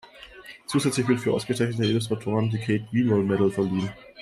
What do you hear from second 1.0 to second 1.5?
wird für